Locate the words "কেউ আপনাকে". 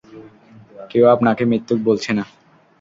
0.91-1.43